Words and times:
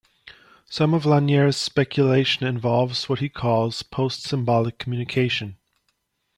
Some 0.67 0.95
of 0.95 1.05
Lanier's 1.05 1.57
speculation 1.57 2.47
involves 2.47 3.07
what 3.07 3.19
he 3.19 3.29
calls 3.29 3.83
post-symbolic 3.83 4.79
communication. 4.79 5.59